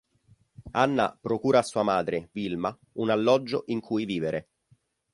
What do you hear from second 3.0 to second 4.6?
alloggio in cui vivere.